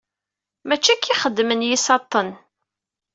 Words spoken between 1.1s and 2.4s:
ixeddmen yisaṭṭen.